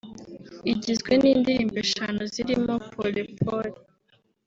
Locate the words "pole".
2.91-3.21, 3.41-3.77